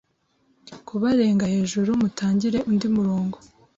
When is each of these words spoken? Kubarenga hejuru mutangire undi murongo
Kubarenga 0.87 1.45
hejuru 1.53 1.89
mutangire 2.01 2.57
undi 2.69 2.87
murongo 2.95 3.37